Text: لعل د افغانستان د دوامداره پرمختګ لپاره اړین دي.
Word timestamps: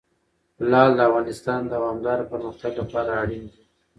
لعل 0.69 0.91
د 0.95 0.99
افغانستان 1.09 1.59
د 1.65 1.69
دوامداره 1.75 2.23
پرمختګ 2.31 2.71
لپاره 2.81 3.11
اړین 3.21 3.43
دي. 3.51 3.61